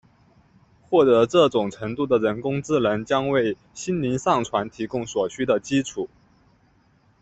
[0.89, 6.09] 获得这种程度的人工智能将为心灵上传提供所需的基础。